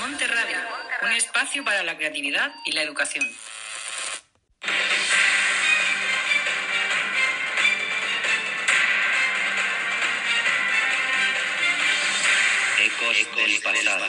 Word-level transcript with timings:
Monte 0.00 0.26
Radio, 0.26 0.56
un 1.02 1.12
espacio 1.12 1.64
para 1.64 1.82
la 1.82 1.96
creatividad 1.96 2.52
y 2.66 2.72
la 2.72 2.82
educación. 2.82 3.26
Ecos 12.84 13.16
del 13.34 13.62
pasado. 13.62 14.04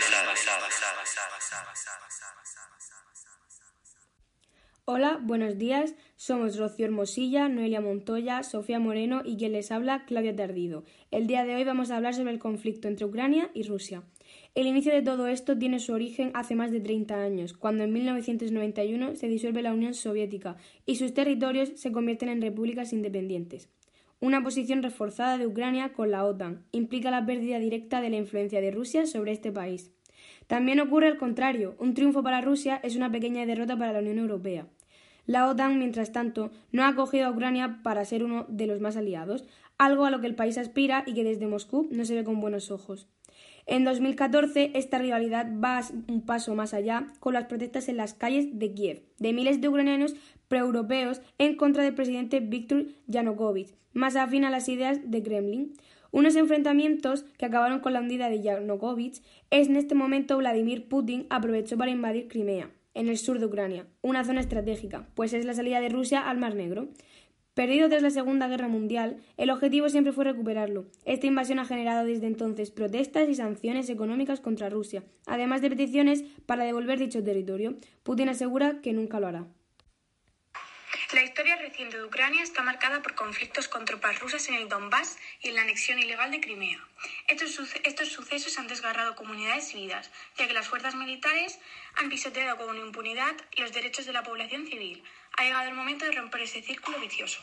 Hola, 4.85 5.17
buenos 5.21 5.57
días. 5.57 5.95
Somos 6.17 6.57
Rocío 6.57 6.85
Hermosilla, 6.85 7.47
Noelia 7.47 7.79
Montoya, 7.79 8.43
Sofía 8.43 8.79
Moreno 8.79 9.21
y 9.23 9.37
quien 9.37 9.53
les 9.53 9.71
habla, 9.71 10.03
Claudia 10.05 10.35
Tardido. 10.35 10.83
El 11.13 11.27
día 11.27 11.45
de 11.45 11.53
hoy 11.53 11.63
vamos 11.63 11.91
a 11.91 11.97
hablar 11.97 12.15
sobre 12.15 12.31
el 12.31 12.39
conflicto 12.39 12.87
entre 12.87 13.05
Ucrania 13.05 13.51
y 13.53 13.61
Rusia. 13.61 14.01
El 14.55 14.65
inicio 14.65 14.91
de 14.91 15.03
todo 15.03 15.27
esto 15.27 15.55
tiene 15.55 15.77
su 15.77 15.93
origen 15.93 16.31
hace 16.33 16.55
más 16.55 16.71
de 16.71 16.79
30 16.79 17.21
años, 17.21 17.53
cuando 17.53 17.83
en 17.83 17.93
1991 17.93 19.15
se 19.15 19.27
disuelve 19.27 19.61
la 19.61 19.73
Unión 19.73 19.93
Soviética 19.93 20.57
y 20.87 20.95
sus 20.95 21.13
territorios 21.13 21.69
se 21.75 21.91
convierten 21.91 22.29
en 22.29 22.41
repúblicas 22.41 22.93
independientes. 22.93 23.69
Una 24.21 24.41
posición 24.41 24.81
reforzada 24.81 25.37
de 25.37 25.45
Ucrania 25.45 25.93
con 25.93 26.09
la 26.09 26.25
OTAN 26.25 26.65
implica 26.71 27.11
la 27.11 27.23
pérdida 27.23 27.59
directa 27.59 28.01
de 28.01 28.09
la 28.09 28.17
influencia 28.17 28.59
de 28.59 28.71
Rusia 28.71 29.05
sobre 29.05 29.33
este 29.33 29.51
país. 29.51 29.91
También 30.47 30.79
ocurre 30.79 31.09
al 31.09 31.19
contrario, 31.19 31.75
un 31.77 31.93
triunfo 31.93 32.23
para 32.23 32.41
Rusia 32.41 32.79
es 32.81 32.95
una 32.95 33.11
pequeña 33.11 33.45
derrota 33.45 33.77
para 33.77 33.93
la 33.93 33.99
Unión 33.99 34.17
Europea. 34.17 34.65
La 35.25 35.47
OTAN, 35.47 35.79
mientras 35.79 36.11
tanto, 36.11 36.51
no 36.73 36.83
ha 36.83 36.89
acogido 36.89 37.27
a 37.27 37.31
Ucrania 37.31 37.79
para 37.81 38.03
ser 38.03 38.25
uno 38.25 38.45
de 38.49 38.67
los 38.67 38.81
más 38.81 38.97
aliados, 38.97 39.45
algo 39.85 40.05
a 40.05 40.11
lo 40.11 40.21
que 40.21 40.27
el 40.27 40.35
país 40.35 40.57
aspira 40.57 41.03
y 41.05 41.13
que 41.13 41.23
desde 41.23 41.47
Moscú 41.47 41.87
no 41.91 42.05
se 42.05 42.15
ve 42.15 42.23
con 42.23 42.39
buenos 42.39 42.71
ojos. 42.71 43.07
En 43.65 43.85
2014, 43.85 44.71
esta 44.73 44.97
rivalidad 44.97 45.47
va 45.63 45.81
un 46.09 46.25
paso 46.25 46.53
más 46.53 46.73
allá 46.73 47.13
con 47.19 47.33
las 47.33 47.45
protestas 47.45 47.87
en 47.87 47.97
las 47.97 48.13
calles 48.13 48.59
de 48.59 48.73
Kiev 48.73 49.03
de 49.19 49.31
miles 49.31 49.61
de 49.61 49.69
ucranianos 49.69 50.15
proeuropeos 50.49 51.21
en 51.37 51.55
contra 51.55 51.83
del 51.83 51.95
presidente 51.95 52.41
Viktor 52.41 52.87
Yanukovych, 53.07 53.75
más 53.93 54.15
afín 54.15 54.43
a 54.43 54.49
las 54.49 54.67
ideas 54.67 54.99
de 55.05 55.23
Kremlin. 55.23 55.73
Unos 56.11 56.35
enfrentamientos 56.35 57.23
que 57.37 57.45
acabaron 57.45 57.79
con 57.79 57.93
la 57.93 58.01
hundida 58.01 58.29
de 58.29 58.41
Yanukovych 58.41 59.23
es 59.49 59.67
en 59.69 59.77
este 59.77 59.95
momento 59.95 60.37
Vladimir 60.37 60.87
Putin 60.89 61.25
aprovechó 61.29 61.77
para 61.77 61.91
invadir 61.91 62.27
Crimea, 62.27 62.69
en 62.93 63.07
el 63.07 63.17
sur 63.17 63.39
de 63.39 63.45
Ucrania, 63.45 63.87
una 64.01 64.23
zona 64.23 64.41
estratégica, 64.41 65.07
pues 65.15 65.33
es 65.33 65.45
la 65.45 65.53
salida 65.53 65.79
de 65.79 65.89
Rusia 65.89 66.29
al 66.29 66.37
Mar 66.37 66.55
Negro. 66.55 66.89
Perdido 67.53 67.87
tras 67.87 68.01
la 68.01 68.09
Segunda 68.09 68.47
Guerra 68.47 68.67
Mundial, 68.67 69.23
el 69.37 69.51
objetivo 69.51 69.87
siempre 69.87 70.11
fue 70.11 70.23
recuperarlo. 70.23 70.85
Esta 71.05 71.27
invasión 71.27 71.59
ha 71.59 71.65
generado 71.65 72.03
desde 72.03 72.25
entonces 72.25 72.71
protestas 72.71 73.29
y 73.29 73.35
sanciones 73.35 73.91
económicas 73.91 74.39
contra 74.39 74.69
Rusia, 74.69 75.03
además 75.27 75.61
de 75.61 75.69
peticiones 75.69 76.23
para 76.47 76.63
devolver 76.63 76.97
dicho 76.97 77.23
territorio. 77.23 77.75
Putin 78.01 78.29
asegura 78.29 78.81
que 78.81 78.93
nunca 78.93 79.19
lo 79.19 79.27
hará. 79.27 79.45
La 81.13 81.21
historia 81.21 81.55
reciente 81.57 81.97
de 81.97 82.05
Ucrania 82.05 82.41
está 82.41 82.63
marcada 82.63 83.03
por 83.03 83.13
conflictos 83.13 83.67
con 83.67 83.85
tropas 83.85 84.19
rusas 84.19 84.49
en 84.49 84.55
el 84.55 84.67
Donbass 84.67 85.19
y 85.41 85.49
en 85.49 85.55
la 85.55 85.61
anexión 85.61 85.99
ilegal 85.99 86.31
de 86.31 86.41
Crimea. 86.41 86.79
Estos, 87.27 87.59
estos, 87.83 88.09
sucesos 88.09 88.57
han 88.57 88.67
desgarrado 88.67 89.15
comunidades 89.15 89.75
y 89.75 89.81
vidas, 89.81 90.09
ya 90.37 90.47
que 90.47 90.53
las 90.53 90.67
fuerzas 90.67 90.95
militares 90.95 91.59
han 91.97 92.09
pisoteado 92.09 92.57
con 92.57 92.75
impunidad 92.77 93.35
los 93.57 93.71
derechos 93.71 94.07
de 94.07 94.13
la 94.13 94.23
población 94.23 94.65
civil, 94.65 95.03
ha 95.43 95.47
llegado 95.47 95.67
el 95.67 95.75
momento 95.75 96.05
de 96.05 96.13
romper 96.13 96.41
ese 96.41 96.61
círculo 96.61 96.99
vicioso. 96.99 97.41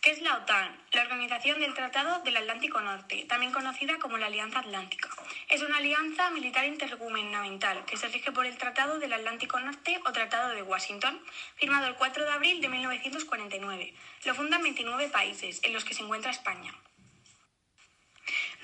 ¿Qué 0.00 0.12
es 0.12 0.22
la 0.22 0.36
OTAN? 0.36 0.80
La 0.92 1.02
Organización 1.02 1.60
del 1.60 1.74
Tratado 1.74 2.22
del 2.22 2.36
Atlántico 2.36 2.80
Norte, 2.80 3.26
también 3.28 3.52
conocida 3.52 3.98
como 3.98 4.16
la 4.16 4.26
Alianza 4.26 4.60
Atlántica. 4.60 5.10
Es 5.50 5.62
una 5.62 5.76
alianza 5.76 6.30
militar 6.30 6.64
intergubernamental 6.64 7.84
que 7.84 7.96
se 7.96 8.08
rige 8.08 8.32
por 8.32 8.46
el 8.46 8.56
Tratado 8.56 8.98
del 8.98 9.12
Atlántico 9.12 9.60
Norte 9.60 10.00
o 10.06 10.12
Tratado 10.12 10.54
de 10.54 10.62
Washington, 10.62 11.20
firmado 11.56 11.86
el 11.88 11.96
4 11.96 12.24
de 12.24 12.30
abril 12.30 12.60
de 12.62 12.68
1949. 12.68 13.94
Lo 14.24 14.34
fundan 14.34 14.62
29 14.62 15.08
países, 15.08 15.60
en 15.64 15.72
los 15.74 15.84
que 15.84 15.94
se 15.94 16.02
encuentra 16.02 16.30
España. 16.30 16.72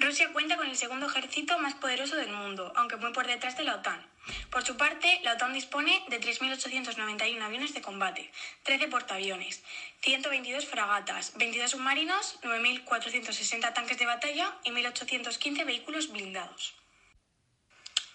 Rusia 0.02 0.32
cuenta 0.32 0.56
con 0.56 0.66
el 0.66 0.76
segundo 0.76 1.06
ejército 1.06 1.56
más 1.60 1.74
poderoso 1.74 2.16
del 2.16 2.32
mundo, 2.32 2.72
aunque 2.74 2.96
muy 2.96 3.12
por 3.12 3.24
detrás 3.24 3.56
de 3.56 3.62
la 3.62 3.76
OTAN. 3.76 4.04
Por 4.50 4.64
su 4.64 4.76
parte, 4.76 5.20
la 5.22 5.34
OTAN 5.34 5.52
dispone 5.52 6.02
de 6.08 6.20
3.891 6.20 7.40
aviones 7.40 7.72
de 7.72 7.82
combate, 7.82 8.32
13 8.64 8.88
portaaviones, 8.88 9.62
122 10.00 10.66
fragatas, 10.66 11.34
22 11.36 11.70
submarinos, 11.70 12.40
9.460 12.42 13.72
tanques 13.74 13.96
de 13.96 14.06
batalla 14.06 14.58
y 14.64 14.70
1.815 14.70 15.64
vehículos 15.64 16.10
blindados. 16.10 16.74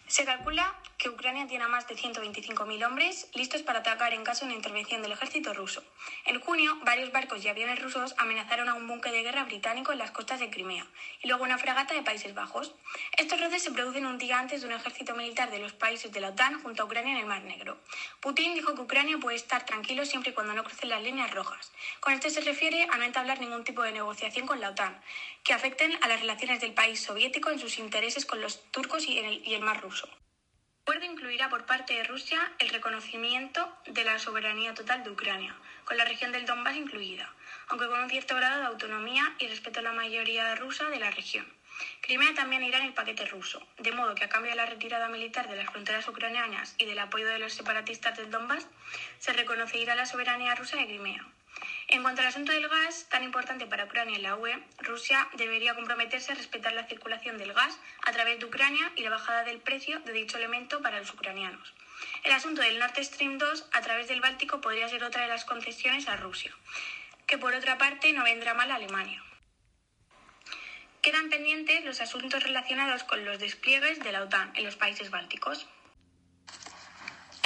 Se 0.08 0.26
calcula 0.26 0.76
que 0.98 1.10
Ucrania 1.10 1.46
tiene 1.46 1.66
a 1.66 1.68
más 1.68 1.88
de 1.88 1.96
125.000 1.96 2.86
hombres 2.86 3.30
listos 3.36 3.62
para 3.62 3.80
atacar 3.80 4.14
en 4.14 4.24
caso 4.24 4.42
de 4.42 4.48
una 4.48 4.56
intervención 4.56 5.04
del 5.04 5.12
ejército 5.12 5.54
ruso. 5.54 5.84
En 6.26 6.40
junio, 6.40 6.76
varios 6.84 7.12
barcos 7.12 7.46
y 7.46 7.48
aviones 7.48 7.80
rusos 7.80 8.16
amenazaron 8.18 8.68
a 8.68 8.74
un 8.74 8.88
buque 8.88 9.12
de 9.12 9.22
guerra 9.22 9.44
británico 9.44 9.92
en 9.92 10.00
las 10.00 10.10
costas 10.10 10.40
de 10.40 10.50
Crimea 10.50 10.88
y 11.22 11.28
luego 11.28 11.44
una 11.44 11.60
fragata 11.60 11.94
de 11.94 12.02
Países 12.02 12.34
Bajos. 12.34 12.74
Estos 13.16 13.40
roces 13.40 13.62
se 13.62 13.72
producen 13.72 14.08
un 14.08 14.18
día 14.18 14.40
antes 14.40 14.62
de 14.62 14.68
un 14.68 14.74
ejército 14.74 15.14
militar 15.14 15.52
de 15.52 15.60
los 15.60 15.74
países 15.74 16.12
de 16.12 16.20
la 16.20 16.30
OTAN 16.30 16.62
junto 16.64 16.82
a 16.82 16.86
Ucrania 16.86 17.12
en 17.12 17.20
el 17.20 17.26
Mar 17.28 17.44
Negro. 17.44 17.78
Putin 18.20 18.56
dijo 18.56 18.74
que 18.74 18.82
Ucrania 18.82 19.20
puede 19.20 19.36
estar 19.36 19.66
tranquilo 19.66 20.04
siempre 20.04 20.32
y 20.32 20.34
cuando 20.34 20.54
no 20.54 20.64
crucen 20.64 20.90
las 20.90 21.04
líneas 21.04 21.32
rojas. 21.32 21.72
Con 22.00 22.14
esto 22.14 22.30
se 22.32 22.42
refiere 22.42 22.88
a 22.92 22.98
no 22.98 23.04
entablar 23.04 23.40
ningún 23.40 23.64
tipo 23.64 23.84
de 23.84 23.92
negociación 23.92 24.48
con 24.48 24.60
la 24.60 24.70
OTAN 24.70 25.00
que 25.44 25.54
afecten 25.54 25.98
a 26.02 26.08
las 26.08 26.22
relaciones 26.22 26.60
del 26.60 26.74
país 26.74 27.00
soviético 27.00 27.52
en 27.52 27.60
sus 27.60 27.78
intereses 27.78 28.26
con 28.26 28.42
los 28.42 28.64
turcos 28.72 29.08
y, 29.08 29.20
y 29.20 29.54
el 29.54 29.62
Mar 29.62 29.80
Ruso. 29.82 30.10
Acuerdo 30.88 31.04
incluirá 31.04 31.50
por 31.50 31.66
parte 31.66 31.96
de 31.96 32.06
Rusia 32.06 32.50
el 32.60 32.70
reconocimiento 32.70 33.70
de 33.88 34.06
la 34.06 34.20
soberanía 34.20 34.74
total 34.74 35.04
de 35.04 35.10
Ucrania, 35.10 35.54
con 35.84 35.98
la 35.98 36.06
región 36.06 36.32
del 36.32 36.46
Donbass 36.46 36.78
incluida, 36.78 37.30
aunque 37.68 37.88
con 37.88 38.00
un 38.00 38.10
cierto 38.10 38.36
grado 38.36 38.62
de 38.62 38.68
autonomía 38.68 39.34
y 39.38 39.48
respeto 39.48 39.82
a 39.82 39.84
la 39.84 39.92
mayoría 39.92 40.56
rusa 40.56 40.90
de 40.90 41.00
la 41.00 41.12
región. 41.12 41.46
Crimea 42.00 42.34
también 42.36 42.64
irá 42.64 42.78
en 42.78 42.86
el 42.86 42.94
paquete 42.94 43.26
ruso, 43.26 43.68
de 43.78 43.92
modo 43.92 44.16
que 44.16 44.24
a 44.24 44.30
cambio 44.30 44.52
de 44.52 44.56
la 44.56 44.66
retirada 44.66 45.10
militar 45.10 45.50
de 45.50 45.58
las 45.58 45.70
fronteras 45.70 46.08
ucranianas 46.08 46.74
y 46.78 46.86
del 46.86 47.00
apoyo 47.00 47.28
de 47.28 47.40
los 47.40 47.52
separatistas 47.52 48.16
del 48.16 48.32
Donbass, 48.32 48.66
se 49.20 49.34
reconocerá 49.34 49.94
la 49.94 50.06
soberanía 50.06 50.56
rusa 50.56 50.78
de 50.78 50.86
Crimea. 50.86 51.28
En 51.90 52.02
cuanto 52.02 52.22
al 52.22 52.28
asunto 52.28 52.52
del 52.52 52.68
gas, 52.68 53.06
tan 53.10 53.24
importante 53.24 53.66
para 53.66 53.86
Ucrania 53.86 54.18
y 54.18 54.22
la 54.22 54.36
UE, 54.36 54.62
Rusia 54.80 55.30
debería 55.38 55.74
comprometerse 55.74 56.34
a 56.34 56.36
respetar 56.36 56.74
la 56.74 56.86
circulación 56.86 57.38
del 57.38 57.54
gas 57.54 57.80
a 58.04 58.12
través 58.12 58.40
de 58.40 58.46
Ucrania 58.46 58.92
y 58.98 59.04
la 59.04 59.10
bajada 59.10 59.46
del 59.46 59.60
precio 59.60 60.00
de 60.02 60.12
dicho 60.12 60.38
elemento 60.38 60.82
para 60.82 61.00
los 61.00 61.14
ucranianos. 61.14 61.74
El 62.26 62.34
asunto 62.34 62.62
del 62.62 62.78
Nord 62.78 63.02
Stream 63.02 63.38
2 63.38 63.70
a 63.72 63.82
través 63.82 64.10
del 64.10 64.20
Báltico 64.20 64.60
podría 64.60 64.90
ser 64.90 65.04
otra 65.06 65.22
de 65.22 65.30
las 65.30 65.46
concesiones 65.46 66.10
a 66.10 66.18
Rusia, 66.18 66.54
que 67.26 67.38
por 67.38 67.54
otra 67.54 67.78
parte 67.78 68.12
no 68.12 68.26
vendrá 68.26 68.54
mal 68.54 68.70
a 68.72 68.76
Alemania. 68.76 69.24
Quedan 71.02 71.30
pendientes 71.30 71.86
los 71.86 72.02
asuntos 72.02 72.44
relacionados 72.44 73.06
con 73.06 73.24
los 73.24 73.40
despliegues 73.40 74.00
de 74.02 74.12
la 74.12 74.24
OTAN 74.24 74.52
en 74.56 74.66
los 74.66 74.76
países 74.76 75.10
bálticos. 75.10 75.66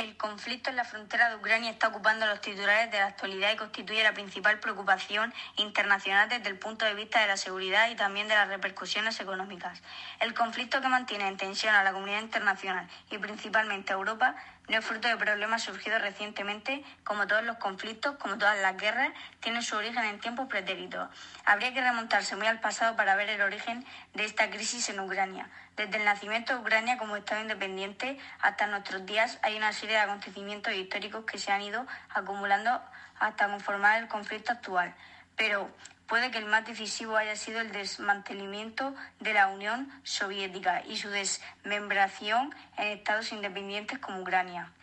El 0.01 0.17
conflicto 0.17 0.71
en 0.71 0.77
la 0.77 0.83
frontera 0.83 1.29
de 1.29 1.35
Ucrania 1.35 1.69
está 1.69 1.89
ocupando 1.89 2.25
los 2.25 2.41
titulares 2.41 2.89
de 2.89 2.97
la 2.97 3.05
actualidad 3.05 3.53
y 3.53 3.55
constituye 3.55 4.01
la 4.01 4.15
principal 4.15 4.59
preocupación 4.59 5.31
internacional 5.57 6.27
desde 6.27 6.49
el 6.49 6.57
punto 6.57 6.85
de 6.85 6.95
vista 6.95 7.21
de 7.21 7.27
la 7.27 7.37
seguridad 7.37 7.87
y 7.87 7.93
también 7.93 8.27
de 8.27 8.33
las 8.33 8.47
repercusiones 8.47 9.19
económicas. 9.19 9.79
El 10.19 10.33
conflicto 10.33 10.81
que 10.81 10.87
mantiene 10.87 11.27
en 11.27 11.37
tensión 11.37 11.75
a 11.75 11.83
la 11.83 11.93
comunidad 11.93 12.21
internacional 12.21 12.89
y 13.11 13.19
principalmente 13.19 13.93
a 13.93 13.97
Europa 13.97 14.35
no 14.71 14.79
es 14.79 14.85
fruto 14.85 15.09
de 15.09 15.17
problemas 15.17 15.63
surgidos 15.63 16.01
recientemente, 16.01 16.81
como 17.03 17.27
todos 17.27 17.43
los 17.43 17.57
conflictos, 17.57 18.15
como 18.15 18.37
todas 18.37 18.57
las 18.61 18.77
guerras, 18.77 19.09
tienen 19.41 19.61
su 19.63 19.75
origen 19.75 20.05
en 20.05 20.17
tiempos 20.21 20.47
pretéritos. 20.47 21.09
Habría 21.43 21.73
que 21.73 21.81
remontarse 21.81 22.37
muy 22.37 22.47
al 22.47 22.61
pasado 22.61 22.95
para 22.95 23.17
ver 23.17 23.27
el 23.27 23.41
origen 23.41 23.85
de 24.13 24.23
esta 24.23 24.49
crisis 24.49 24.87
en 24.87 25.01
Ucrania. 25.01 25.49
Desde 25.75 25.97
el 25.97 26.05
nacimiento 26.05 26.53
de 26.53 26.61
Ucrania 26.61 26.97
como 26.97 27.17
Estado 27.17 27.41
independiente 27.41 28.17
hasta 28.39 28.65
nuestros 28.67 29.05
días 29.05 29.39
hay 29.41 29.57
una 29.57 29.73
serie 29.73 29.95
de 29.95 30.03
acontecimientos 30.03 30.73
históricos 30.73 31.25
que 31.25 31.37
se 31.37 31.51
han 31.51 31.63
ido 31.63 31.85
acumulando 32.09 32.81
hasta 33.19 33.47
conformar 33.47 34.01
el 34.01 34.07
conflicto 34.07 34.53
actual. 34.53 34.95
Pero 35.35 35.69
puede 36.11 36.29
que 36.29 36.39
el 36.39 36.45
más 36.45 36.65
decisivo 36.65 37.15
haya 37.15 37.37
sido 37.37 37.61
el 37.61 37.71
desmantelamiento 37.71 38.93
de 39.21 39.33
la 39.33 39.47
Unión 39.47 39.89
Soviética 40.03 40.83
y 40.85 40.97
su 40.97 41.07
desmembración 41.07 42.53
en 42.75 42.87
estados 42.89 43.31
independientes 43.31 43.97
como 43.99 44.19
Ucrania. 44.19 44.73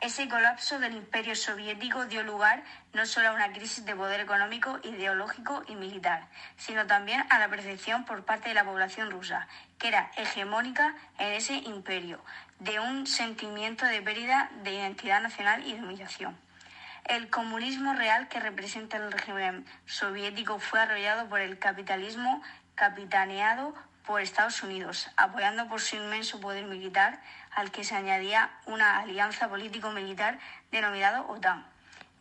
Ese 0.00 0.26
colapso 0.26 0.78
del 0.78 0.96
imperio 0.96 1.36
soviético 1.36 2.06
dio 2.06 2.22
lugar 2.22 2.64
no 2.94 3.04
solo 3.04 3.28
a 3.28 3.32
una 3.32 3.52
crisis 3.52 3.84
de 3.84 3.94
poder 3.94 4.20
económico, 4.20 4.80
ideológico 4.82 5.62
y 5.68 5.74
militar, 5.74 6.26
sino 6.56 6.86
también 6.86 7.26
a 7.28 7.38
la 7.38 7.50
percepción 7.50 8.06
por 8.06 8.24
parte 8.24 8.48
de 8.48 8.54
la 8.54 8.64
población 8.64 9.10
rusa, 9.10 9.48
que 9.78 9.88
era 9.88 10.10
hegemónica 10.16 10.94
en 11.18 11.34
ese 11.34 11.56
imperio, 11.56 12.24
de 12.58 12.80
un 12.80 13.06
sentimiento 13.06 13.84
de 13.84 14.00
pérdida 14.00 14.50
de 14.62 14.76
identidad 14.76 15.20
nacional 15.20 15.62
y 15.66 15.74
de 15.74 15.80
humillación. 15.80 16.38
El 17.04 17.28
comunismo 17.30 17.94
real 17.94 18.28
que 18.28 18.40
representa 18.40 18.96
el 18.96 19.10
régimen 19.10 19.66
soviético 19.86 20.58
fue 20.58 20.80
arrollado 20.80 21.28
por 21.28 21.40
el 21.40 21.58
capitalismo 21.58 22.42
capitaneado 22.74 23.74
por 24.06 24.20
Estados 24.20 24.62
Unidos, 24.62 25.10
apoyando 25.16 25.68
por 25.68 25.80
su 25.80 25.96
inmenso 25.96 26.40
poder 26.40 26.64
militar 26.64 27.20
al 27.52 27.70
que 27.70 27.84
se 27.84 27.94
añadía 27.94 28.50
una 28.66 28.98
alianza 28.98 29.48
político-militar 29.48 30.38
denominada 30.70 31.22
OTAN. 31.22 31.66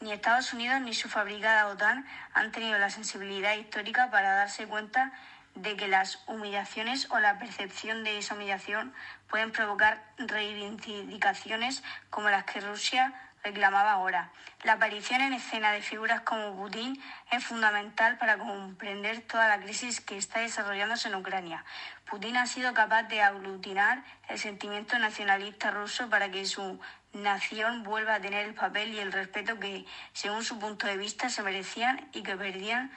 Ni 0.02 0.12
Estados 0.12 0.54
Unidos 0.54 0.82
ni 0.82 0.94
su 0.94 1.10
fabricada 1.10 1.68
OTAN 1.68 2.06
han 2.34 2.52
tenido 2.52 2.78
la 2.78 2.90
sensibilidad 2.90 3.56
histórica 3.56 4.10
para 4.10 4.34
darse 4.34 4.68
cuenta 4.68 5.12
de 5.56 5.76
que 5.76 5.88
las 5.88 6.24
humillaciones 6.28 7.10
o 7.12 7.20
la 7.20 7.38
percepción 7.38 8.04
de 8.04 8.18
esa 8.18 8.36
humillación 8.36 8.94
pueden 9.30 9.52
provocar 9.52 10.02
reivindicaciones 10.18 11.84
como 12.10 12.30
las 12.30 12.46
que 12.46 12.62
Rusia 12.62 13.14
reclamaba 13.44 13.94
ahora. 13.94 14.32
La 14.64 14.74
aparición 14.74 15.22
en 15.22 15.34
escena 15.34 15.72
de 15.72 15.82
figuras 15.82 16.22
como 16.22 16.56
Putin 16.56 17.02
es 17.32 17.44
fundamental 17.46 18.18
para 18.18 18.38
comprender 18.38 19.22
toda 19.22 19.48
la 19.48 19.60
crisis 19.60 20.02
que 20.02 20.18
está 20.18 20.42
desarrollándose 20.42 21.08
en 21.08 21.16
Ucrania. 21.16 21.64
Putin 22.10 22.38
ha 22.38 22.48
sido 22.48 22.74
capaz 22.74 23.04
de 23.04 23.22
aglutinar 23.22 24.04
el 24.28 24.40
sentimiento 24.40 24.98
nacionalista 25.00 25.72
ruso 25.72 26.10
para 26.10 26.30
que 26.30 26.46
su 26.46 26.80
nación 27.14 27.84
vuelva 27.84 28.16
a 28.16 28.22
tener 28.22 28.46
el 28.46 28.54
papel 28.54 28.94
y 28.94 29.00
el 29.00 29.12
respeto 29.12 29.60
que, 29.60 29.86
según 30.14 30.44
su 30.44 30.60
punto 30.60 30.88
de 30.88 30.98
vista, 30.98 31.30
se 31.30 31.44
merecían 31.44 32.10
y 32.14 32.24
que 32.24 32.36
perdían 32.36 32.92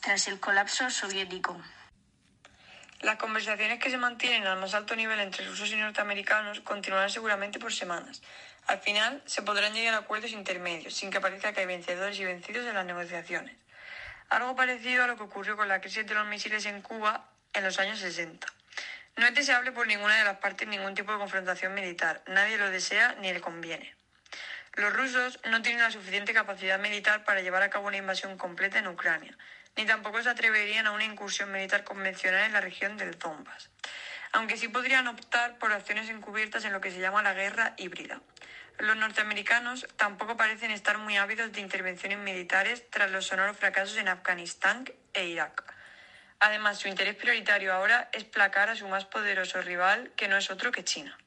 tras 0.00 0.28
el 0.28 0.38
colapso 0.38 0.90
soviético. 0.90 1.60
Las 3.00 3.16
conversaciones 3.16 3.78
que 3.78 3.90
se 3.90 3.96
mantienen 3.96 4.46
al 4.46 4.58
más 4.58 4.74
alto 4.74 4.96
nivel 4.96 5.20
entre 5.20 5.46
rusos 5.46 5.70
y 5.70 5.76
norteamericanos 5.76 6.60
continuarán 6.60 7.10
seguramente 7.10 7.60
por 7.60 7.72
semanas. 7.72 8.22
Al 8.68 8.80
final, 8.80 9.22
se 9.24 9.40
podrán 9.40 9.72
llegar 9.72 9.94
a 9.94 9.98
acuerdos 9.98 10.30
intermedios, 10.30 10.92
sin 10.92 11.10
que 11.10 11.22
parezca 11.22 11.54
que 11.54 11.60
hay 11.60 11.66
vencedores 11.66 12.20
y 12.20 12.26
vencidos 12.26 12.66
en 12.66 12.74
las 12.74 12.84
negociaciones. 12.84 13.56
Algo 14.28 14.54
parecido 14.56 15.04
a 15.04 15.06
lo 15.06 15.16
que 15.16 15.22
ocurrió 15.22 15.56
con 15.56 15.68
la 15.68 15.80
crisis 15.80 16.06
de 16.06 16.14
los 16.14 16.26
misiles 16.26 16.66
en 16.66 16.82
Cuba 16.82 17.30
en 17.54 17.64
los 17.64 17.78
años 17.78 17.98
60. 17.98 18.46
No 19.16 19.26
es 19.26 19.34
deseable 19.34 19.72
por 19.72 19.86
ninguna 19.86 20.16
de 20.16 20.24
las 20.24 20.36
partes 20.36 20.68
ningún 20.68 20.94
tipo 20.94 21.10
de 21.12 21.18
confrontación 21.18 21.72
militar. 21.72 22.22
Nadie 22.26 22.58
lo 22.58 22.70
desea 22.70 23.16
ni 23.20 23.32
le 23.32 23.40
conviene. 23.40 23.96
Los 24.74 24.92
rusos 24.92 25.40
no 25.44 25.62
tienen 25.62 25.80
la 25.80 25.90
suficiente 25.90 26.34
capacidad 26.34 26.78
militar 26.78 27.24
para 27.24 27.40
llevar 27.40 27.62
a 27.62 27.70
cabo 27.70 27.86
una 27.86 27.96
invasión 27.96 28.36
completa 28.36 28.78
en 28.78 28.88
Ucrania, 28.88 29.34
ni 29.76 29.86
tampoco 29.86 30.22
se 30.22 30.28
atreverían 30.28 30.86
a 30.86 30.92
una 30.92 31.04
incursión 31.04 31.50
militar 31.50 31.84
convencional 31.84 32.44
en 32.44 32.52
la 32.52 32.60
región 32.60 32.98
del 32.98 33.18
Donbass, 33.18 33.70
aunque 34.32 34.56
sí 34.56 34.68
podrían 34.68 35.08
optar 35.08 35.58
por 35.58 35.72
acciones 35.72 36.08
encubiertas 36.10 36.64
en 36.64 36.72
lo 36.72 36.80
que 36.80 36.90
se 36.90 37.00
llama 37.00 37.22
la 37.22 37.34
guerra 37.34 37.74
híbrida. 37.76 38.20
Los 38.78 38.96
norteamericanos 38.96 39.86
tampoco 39.96 40.36
parecen 40.36 40.70
estar 40.70 40.98
muy 40.98 41.16
ávidos 41.16 41.52
de 41.52 41.60
intervenciones 41.60 42.18
militares 42.18 42.84
tras 42.90 43.10
los 43.10 43.26
sonoros 43.26 43.56
fracasos 43.56 43.96
en 43.96 44.08
Afganistán 44.08 44.84
e 45.14 45.26
Irak. 45.26 45.74
Además, 46.40 46.78
su 46.78 46.86
interés 46.86 47.16
prioritario 47.16 47.74
ahora 47.74 48.08
es 48.12 48.22
placar 48.22 48.70
a 48.70 48.76
su 48.76 48.86
más 48.86 49.04
poderoso 49.04 49.60
rival, 49.60 50.12
que 50.14 50.28
no 50.28 50.36
es 50.36 50.50
otro 50.50 50.70
que 50.70 50.84
China. 50.84 51.18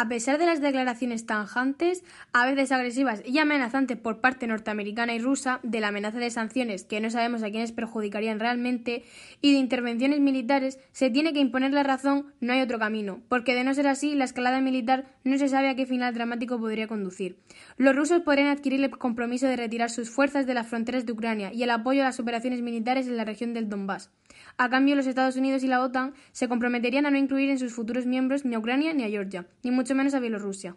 A 0.00 0.06
pesar 0.06 0.38
de 0.38 0.46
las 0.46 0.60
declaraciones 0.60 1.26
tanjantes, 1.26 2.04
a 2.32 2.46
veces 2.46 2.70
agresivas 2.70 3.20
y 3.26 3.40
amenazantes 3.40 3.96
por 3.96 4.20
parte 4.20 4.46
norteamericana 4.46 5.12
y 5.12 5.18
rusa, 5.18 5.58
de 5.64 5.80
la 5.80 5.88
amenaza 5.88 6.20
de 6.20 6.30
sanciones 6.30 6.84
que 6.84 7.00
no 7.00 7.10
sabemos 7.10 7.42
a 7.42 7.50
quiénes 7.50 7.72
perjudicarían 7.72 8.38
realmente, 8.38 9.02
y 9.40 9.50
de 9.50 9.58
intervenciones 9.58 10.20
militares, 10.20 10.78
se 10.92 11.10
tiene 11.10 11.32
que 11.32 11.40
imponer 11.40 11.72
la 11.72 11.82
razón, 11.82 12.32
no 12.38 12.52
hay 12.52 12.60
otro 12.60 12.78
camino, 12.78 13.22
porque 13.28 13.56
de 13.56 13.64
no 13.64 13.74
ser 13.74 13.88
así, 13.88 14.14
la 14.14 14.26
escalada 14.26 14.60
militar 14.60 15.16
no 15.24 15.36
se 15.36 15.48
sabe 15.48 15.68
a 15.68 15.74
qué 15.74 15.84
final 15.84 16.14
dramático 16.14 16.60
podría 16.60 16.86
conducir. 16.86 17.40
Los 17.76 17.96
rusos 17.96 18.20
podrían 18.20 18.50
adquirir 18.50 18.80
el 18.84 18.90
compromiso 18.90 19.48
de 19.48 19.56
retirar 19.56 19.90
sus 19.90 20.10
fuerzas 20.10 20.46
de 20.46 20.54
las 20.54 20.68
fronteras 20.68 21.06
de 21.06 21.12
Ucrania 21.12 21.52
y 21.52 21.64
el 21.64 21.70
apoyo 21.70 22.02
a 22.02 22.04
las 22.04 22.20
operaciones 22.20 22.62
militares 22.62 23.08
en 23.08 23.16
la 23.16 23.24
región 23.24 23.52
del 23.52 23.68
Donbass. 23.68 24.12
A 24.60 24.68
cambio, 24.68 24.96
los 24.96 25.06
Estados 25.06 25.36
Unidos 25.36 25.62
y 25.62 25.68
la 25.68 25.80
OTAN 25.80 26.14
se 26.32 26.48
comprometerían 26.48 27.06
a 27.06 27.10
no 27.12 27.16
incluir 27.16 27.48
en 27.48 27.60
sus 27.60 27.72
futuros 27.72 28.06
miembros 28.06 28.44
ni 28.44 28.56
a 28.56 28.58
Ucrania 28.58 28.92
ni 28.92 29.04
a 29.04 29.08
Georgia, 29.08 29.46
ni 29.62 29.70
mucho 29.70 29.94
menos 29.94 30.14
a 30.14 30.18
Bielorrusia. 30.18 30.74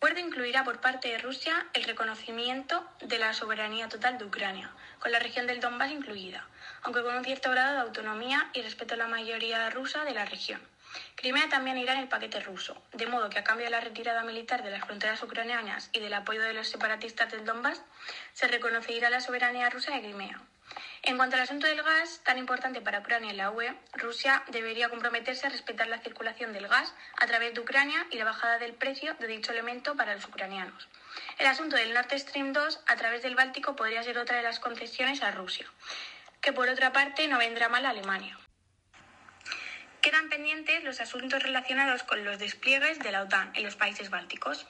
El 0.00 0.10
acuerdo 0.10 0.28
incluirá 0.28 0.62
por 0.62 0.80
parte 0.80 1.08
de 1.08 1.18
Rusia 1.18 1.66
el 1.72 1.82
reconocimiento 1.82 2.86
de 3.00 3.18
la 3.18 3.32
soberanía 3.32 3.88
total 3.88 4.16
de 4.18 4.26
Ucrania, 4.26 4.70
con 5.00 5.10
la 5.10 5.18
región 5.18 5.48
del 5.48 5.58
Donbass 5.58 5.90
incluida, 5.90 6.46
aunque 6.82 7.02
con 7.02 7.16
un 7.16 7.24
cierto 7.24 7.50
grado 7.50 7.72
de 7.72 7.80
autonomía 7.80 8.48
y 8.52 8.62
respeto 8.62 8.94
a 8.94 8.98
la 8.98 9.08
mayoría 9.08 9.68
rusa 9.70 10.04
de 10.04 10.14
la 10.14 10.24
región. 10.24 10.60
Crimea 11.16 11.48
también 11.48 11.78
irá 11.78 11.94
en 11.94 12.00
el 12.00 12.08
paquete 12.08 12.38
ruso, 12.38 12.80
de 12.92 13.08
modo 13.08 13.28
que 13.28 13.40
a 13.40 13.44
cambio 13.44 13.64
de 13.64 13.72
la 13.72 13.80
retirada 13.80 14.22
militar 14.22 14.62
de 14.62 14.70
las 14.70 14.84
fronteras 14.84 15.20
ucranianas 15.22 15.90
y 15.92 15.98
del 15.98 16.14
apoyo 16.14 16.42
de 16.42 16.54
los 16.54 16.68
separatistas 16.68 17.32
del 17.32 17.44
Donbass, 17.44 17.82
se 18.34 18.46
reconocerá 18.46 19.10
la 19.10 19.20
soberanía 19.20 19.68
rusa 19.68 19.96
de 19.96 20.02
Crimea. 20.02 20.40
En 21.06 21.18
cuanto 21.18 21.36
al 21.36 21.42
asunto 21.42 21.66
del 21.66 21.82
gas, 21.82 22.22
tan 22.24 22.38
importante 22.38 22.80
para 22.80 23.00
Ucrania 23.00 23.34
y 23.34 23.36
la 23.36 23.50
UE, 23.50 23.74
Rusia 23.92 24.42
debería 24.48 24.88
comprometerse 24.88 25.46
a 25.46 25.50
respetar 25.50 25.86
la 25.86 25.98
circulación 25.98 26.54
del 26.54 26.66
gas 26.66 26.94
a 27.18 27.26
través 27.26 27.52
de 27.52 27.60
Ucrania 27.60 28.06
y 28.10 28.16
la 28.16 28.24
bajada 28.24 28.58
del 28.58 28.72
precio 28.72 29.12
de 29.20 29.26
dicho 29.26 29.52
elemento 29.52 29.96
para 29.96 30.14
los 30.14 30.24
ucranianos. 30.24 30.88
El 31.38 31.46
asunto 31.46 31.76
del 31.76 31.92
Nord 31.92 32.10
Stream 32.10 32.54
2 32.54 32.80
a 32.86 32.96
través 32.96 33.22
del 33.22 33.34
Báltico 33.34 33.76
podría 33.76 34.02
ser 34.02 34.16
otra 34.16 34.38
de 34.38 34.44
las 34.44 34.60
concesiones 34.60 35.22
a 35.22 35.30
Rusia, 35.30 35.66
que 36.40 36.54
por 36.54 36.70
otra 36.70 36.94
parte 36.94 37.28
no 37.28 37.36
vendrá 37.36 37.68
mal 37.68 37.84
a 37.84 37.90
Alemania. 37.90 38.38
Quedan 40.00 40.30
pendientes 40.30 40.84
los 40.84 41.02
asuntos 41.02 41.42
relacionados 41.42 42.02
con 42.02 42.24
los 42.24 42.38
despliegues 42.38 42.98
de 43.00 43.12
la 43.12 43.24
OTAN 43.24 43.52
en 43.54 43.62
los 43.62 43.76
países 43.76 44.08
bálticos. 44.08 44.66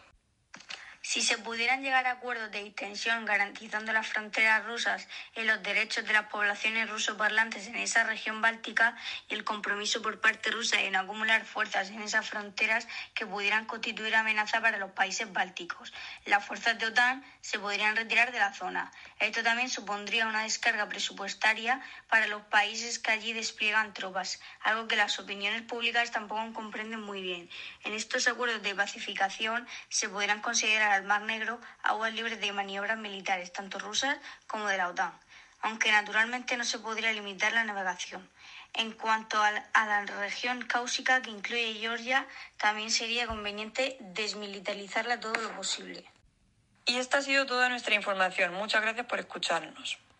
Si 1.06 1.20
se 1.20 1.36
pudieran 1.36 1.82
llegar 1.82 2.06
a 2.06 2.12
acuerdos 2.12 2.50
de 2.50 2.60
extensión 2.60 3.26
garantizando 3.26 3.92
las 3.92 4.06
fronteras 4.06 4.64
rusas 4.64 5.06
y 5.36 5.42
los 5.42 5.62
derechos 5.62 6.06
de 6.06 6.14
las 6.14 6.28
poblaciones 6.28 6.88
rusoparlantes 6.88 7.66
en 7.66 7.76
esa 7.76 8.04
región 8.04 8.40
báltica 8.40 8.96
y 9.28 9.34
el 9.34 9.44
compromiso 9.44 10.00
por 10.00 10.22
parte 10.22 10.50
rusa 10.50 10.80
en 10.80 10.96
acumular 10.96 11.44
fuerzas 11.44 11.90
en 11.90 12.00
esas 12.00 12.26
fronteras 12.26 12.88
que 13.12 13.26
pudieran 13.26 13.66
constituir 13.66 14.16
amenaza 14.16 14.62
para 14.62 14.78
los 14.78 14.92
países 14.92 15.30
bálticos, 15.30 15.92
las 16.24 16.42
fuerzas 16.42 16.78
de 16.78 16.86
OTAN 16.86 17.22
se 17.42 17.58
podrían 17.58 17.96
retirar 17.96 18.32
de 18.32 18.38
la 18.38 18.54
zona. 18.54 18.90
Esto 19.20 19.42
también 19.42 19.68
supondría 19.68 20.26
una 20.26 20.44
descarga 20.44 20.88
presupuestaria 20.88 21.82
para 22.08 22.28
los 22.28 22.40
países 22.44 22.98
que 22.98 23.10
allí 23.10 23.34
despliegan 23.34 23.92
tropas, 23.92 24.40
algo 24.62 24.88
que 24.88 24.96
las 24.96 25.18
opiniones 25.18 25.60
públicas 25.62 26.10
tampoco 26.10 26.50
comprenden 26.54 27.02
muy 27.02 27.20
bien. 27.20 27.50
En 27.84 27.92
estos 27.92 28.26
acuerdos 28.26 28.62
de 28.62 28.74
pacificación 28.74 29.68
se 29.90 30.08
podrán 30.08 30.40
considerar 30.40 30.93
al 30.94 31.04
Mar 31.04 31.22
Negro 31.22 31.60
aguas 31.82 32.12
libres 32.14 32.40
de 32.40 32.52
maniobras 32.52 32.98
militares, 32.98 33.52
tanto 33.52 33.78
rusas 33.78 34.16
como 34.46 34.66
de 34.68 34.76
la 34.76 34.88
OTAN, 34.88 35.12
aunque 35.60 35.92
naturalmente 35.92 36.56
no 36.56 36.64
se 36.64 36.78
podría 36.78 37.12
limitar 37.12 37.52
la 37.52 37.64
navegación. 37.64 38.28
En 38.72 38.92
cuanto 38.92 39.40
a 39.40 39.86
la 39.86 40.04
región 40.04 40.62
cáusica 40.62 41.22
que 41.22 41.30
incluye 41.30 41.74
Georgia, 41.74 42.26
también 42.56 42.90
sería 42.90 43.26
conveniente 43.26 43.96
desmilitarizarla 44.00 45.20
todo 45.20 45.34
lo 45.40 45.52
posible. 45.52 46.04
Y 46.86 46.96
esta 46.96 47.18
ha 47.18 47.22
sido 47.22 47.46
toda 47.46 47.68
nuestra 47.68 47.94
información. 47.94 48.52
Muchas 48.52 48.82
gracias 48.82 49.06
por 49.06 49.18
escucharnos. 49.20 49.98